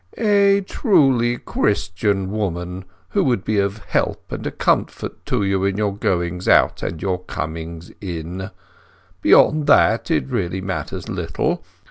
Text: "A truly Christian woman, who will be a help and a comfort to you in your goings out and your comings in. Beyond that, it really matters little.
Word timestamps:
"A 0.17 0.61
truly 0.61 1.37
Christian 1.37 2.31
woman, 2.31 2.85
who 3.09 3.23
will 3.23 3.35
be 3.37 3.59
a 3.59 3.69
help 3.69 4.31
and 4.31 4.47
a 4.47 4.49
comfort 4.49 5.23
to 5.27 5.43
you 5.43 5.63
in 5.63 5.77
your 5.77 5.95
goings 5.95 6.47
out 6.47 6.81
and 6.81 6.99
your 6.99 7.19
comings 7.25 7.91
in. 8.01 8.49
Beyond 9.21 9.67
that, 9.67 10.09
it 10.09 10.25
really 10.25 10.59
matters 10.59 11.07
little. 11.07 11.63